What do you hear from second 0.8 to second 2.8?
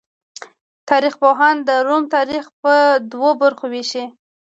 تاریخ پوهان د روم تاریخ په